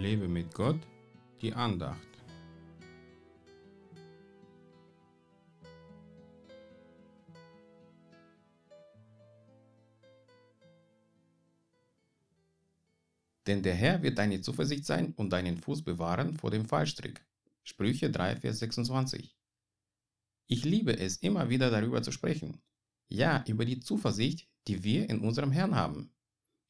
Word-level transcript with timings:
Lebe 0.00 0.28
mit 0.28 0.54
Gott, 0.54 0.80
die 1.42 1.52
Andacht. 1.52 2.08
Denn 13.46 13.62
der 13.62 13.74
Herr 13.74 14.02
wird 14.02 14.16
deine 14.16 14.40
Zuversicht 14.40 14.86
sein 14.86 15.12
und 15.16 15.34
deinen 15.34 15.58
Fuß 15.58 15.82
bewahren 15.82 16.38
vor 16.38 16.50
dem 16.50 16.64
Fallstrick. 16.64 17.22
Sprüche 17.62 18.10
3, 18.10 18.36
Vers 18.36 18.60
26. 18.60 19.36
Ich 20.46 20.64
liebe 20.64 20.98
es, 20.98 21.18
immer 21.18 21.50
wieder 21.50 21.70
darüber 21.70 22.02
zu 22.02 22.10
sprechen. 22.10 22.62
Ja, 23.08 23.44
über 23.46 23.66
die 23.66 23.80
Zuversicht, 23.80 24.48
die 24.66 24.82
wir 24.82 25.10
in 25.10 25.20
unserem 25.20 25.52
Herrn 25.52 25.74
haben. 25.74 26.10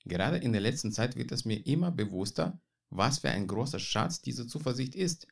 Gerade 0.04 0.38
in 0.38 0.50
der 0.50 0.60
letzten 0.60 0.90
Zeit 0.90 1.14
wird 1.14 1.30
es 1.30 1.44
mir 1.44 1.64
immer 1.64 1.92
bewusster, 1.92 2.60
was 2.90 3.20
für 3.20 3.30
ein 3.30 3.46
großer 3.46 3.78
Schatz 3.78 4.20
diese 4.20 4.46
Zuversicht 4.46 4.94
ist. 4.94 5.26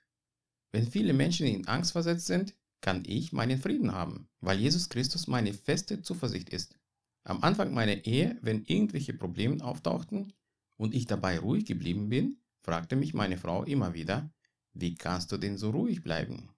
Wenn 0.73 0.87
viele 0.87 1.13
Menschen 1.13 1.47
in 1.47 1.67
Angst 1.67 1.93
versetzt 1.93 2.27
sind, 2.27 2.55
kann 2.81 3.03
ich 3.07 3.33
meinen 3.33 3.59
Frieden 3.59 3.93
haben, 3.93 4.29
weil 4.41 4.59
Jesus 4.59 4.89
Christus 4.89 5.27
meine 5.27 5.53
feste 5.53 6.01
Zuversicht 6.03 6.49
ist. 6.51 6.79
Am 7.25 7.43
Anfang 7.43 7.75
meiner 7.75 8.05
Ehe, 8.07 8.39
wenn 8.41 8.65
irgendwelche 8.65 9.13
Probleme 9.13 9.63
auftauchten 9.65 10.33
und 10.77 10.95
ich 10.95 11.07
dabei 11.07 11.39
ruhig 11.39 11.67
geblieben 11.67 12.09
bin, 12.09 12.41
fragte 12.63 12.97
mich 12.97 13.15
meine 13.15 13.37
Frau 13.37 13.65
immer 13.65 13.95
wieder, 13.95 14.33
wie 14.73 14.95
kannst 14.95 15.33
du 15.33 15.37
denn 15.37 15.59
so 15.59 15.71
ruhig 15.71 16.03
bleiben? 16.03 16.51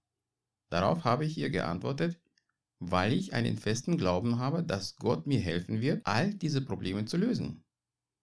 Darauf 0.68 1.04
habe 1.04 1.24
ich 1.24 1.38
ihr 1.38 1.50
geantwortet, 1.50 2.20
weil 2.78 3.12
ich 3.12 3.32
einen 3.32 3.56
festen 3.56 3.96
Glauben 3.96 4.38
habe, 4.38 4.62
dass 4.62 4.96
Gott 4.96 5.26
mir 5.26 5.40
helfen 5.40 5.80
wird, 5.80 6.06
all 6.06 6.34
diese 6.34 6.60
Probleme 6.60 7.04
zu 7.04 7.16
lösen. 7.16 7.64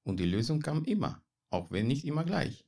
Und 0.03 0.19
die 0.19 0.25
Lösung 0.25 0.61
kam 0.61 0.85
immer, 0.85 1.23
auch 1.49 1.71
wenn 1.71 1.87
nicht 1.87 2.05
immer 2.05 2.23
gleich. 2.23 2.66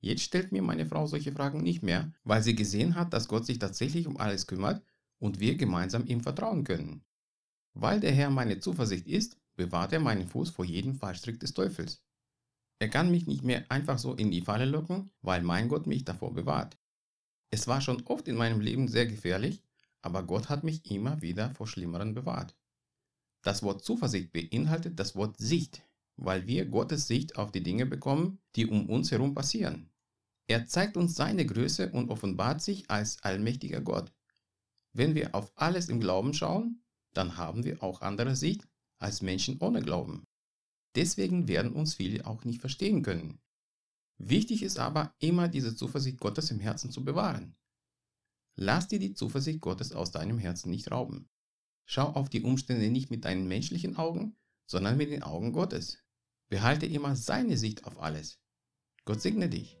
Jetzt 0.00 0.22
stellt 0.22 0.50
mir 0.50 0.62
meine 0.62 0.86
Frau 0.86 1.06
solche 1.06 1.32
Fragen 1.32 1.62
nicht 1.62 1.82
mehr, 1.82 2.12
weil 2.24 2.42
sie 2.42 2.54
gesehen 2.54 2.94
hat, 2.94 3.12
dass 3.12 3.28
Gott 3.28 3.44
sich 3.46 3.58
tatsächlich 3.58 4.06
um 4.06 4.16
alles 4.16 4.46
kümmert 4.46 4.82
und 5.18 5.40
wir 5.40 5.56
gemeinsam 5.56 6.06
ihm 6.06 6.22
vertrauen 6.22 6.64
können. 6.64 7.04
Weil 7.74 8.00
der 8.00 8.12
Herr 8.12 8.30
meine 8.30 8.58
Zuversicht 8.58 9.06
ist, 9.06 9.36
bewahrt 9.56 9.92
er 9.92 10.00
meinen 10.00 10.26
Fuß 10.26 10.50
vor 10.50 10.64
jedem 10.64 10.94
Fallstrick 10.94 11.38
des 11.38 11.52
Teufels. 11.52 12.02
Er 12.78 12.88
kann 12.88 13.10
mich 13.10 13.26
nicht 13.26 13.44
mehr 13.44 13.70
einfach 13.70 13.98
so 13.98 14.14
in 14.14 14.30
die 14.30 14.40
Falle 14.40 14.64
locken, 14.64 15.10
weil 15.20 15.42
mein 15.42 15.68
Gott 15.68 15.86
mich 15.86 16.04
davor 16.04 16.32
bewahrt. 16.32 16.78
Es 17.50 17.68
war 17.68 17.82
schon 17.82 18.02
oft 18.06 18.26
in 18.26 18.36
meinem 18.36 18.60
Leben 18.60 18.88
sehr 18.88 19.06
gefährlich, 19.06 19.62
aber 20.00 20.22
Gott 20.22 20.48
hat 20.48 20.64
mich 20.64 20.90
immer 20.90 21.20
wieder 21.20 21.54
vor 21.54 21.66
Schlimmeren 21.66 22.14
bewahrt. 22.14 22.56
Das 23.42 23.62
Wort 23.62 23.84
Zuversicht 23.84 24.32
beinhaltet 24.32 24.98
das 24.98 25.14
Wort 25.14 25.36
Sicht, 25.36 25.82
weil 26.16 26.46
wir 26.46 26.64
Gottes 26.64 27.06
Sicht 27.06 27.36
auf 27.36 27.52
die 27.52 27.62
Dinge 27.62 27.84
bekommen, 27.84 28.38
die 28.56 28.66
um 28.66 28.88
uns 28.88 29.10
herum 29.10 29.34
passieren. 29.34 29.89
Er 30.50 30.66
zeigt 30.66 30.96
uns 30.96 31.14
seine 31.14 31.46
Größe 31.46 31.92
und 31.92 32.10
offenbart 32.10 32.60
sich 32.60 32.90
als 32.90 33.22
allmächtiger 33.22 33.80
Gott. 33.80 34.12
Wenn 34.92 35.14
wir 35.14 35.36
auf 35.36 35.52
alles 35.54 35.88
im 35.88 36.00
Glauben 36.00 36.34
schauen, 36.34 36.82
dann 37.14 37.36
haben 37.36 37.62
wir 37.62 37.84
auch 37.84 38.00
andere 38.00 38.34
Sicht 38.34 38.66
als 38.98 39.22
Menschen 39.22 39.58
ohne 39.60 39.80
Glauben. 39.80 40.26
Deswegen 40.96 41.46
werden 41.46 41.72
uns 41.72 41.94
viele 41.94 42.26
auch 42.26 42.44
nicht 42.44 42.60
verstehen 42.60 43.04
können. 43.04 43.40
Wichtig 44.18 44.64
ist 44.64 44.80
aber 44.80 45.14
immer 45.20 45.46
diese 45.46 45.76
Zuversicht 45.76 46.18
Gottes 46.18 46.50
im 46.50 46.58
Herzen 46.58 46.90
zu 46.90 47.04
bewahren. 47.04 47.54
Lass 48.56 48.88
dir 48.88 48.98
die 48.98 49.14
Zuversicht 49.14 49.60
Gottes 49.60 49.92
aus 49.92 50.10
deinem 50.10 50.38
Herzen 50.38 50.70
nicht 50.70 50.90
rauben. 50.90 51.28
Schau 51.86 52.08
auf 52.08 52.28
die 52.28 52.42
Umstände 52.42 52.90
nicht 52.90 53.08
mit 53.08 53.24
deinen 53.24 53.46
menschlichen 53.46 53.96
Augen, 53.96 54.36
sondern 54.66 54.96
mit 54.96 55.12
den 55.12 55.22
Augen 55.22 55.52
Gottes. 55.52 56.02
Behalte 56.48 56.86
immer 56.86 57.14
seine 57.14 57.56
Sicht 57.56 57.84
auf 57.84 58.00
alles. 58.00 58.40
Gott 59.04 59.20
segne 59.20 59.48
dich. 59.48 59.80